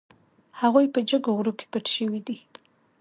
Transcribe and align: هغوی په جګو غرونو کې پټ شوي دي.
هغوی 0.59 0.85
په 0.93 0.99
جګو 1.09 1.29
غرونو 1.37 1.57
کې 1.57 1.65
پټ 1.71 1.85
شوي 1.95 2.21
دي. 2.27 2.37